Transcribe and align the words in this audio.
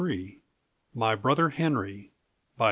_)MY 0.95 1.13
BROTHER 1.13 1.49
HENRY. 1.49 2.09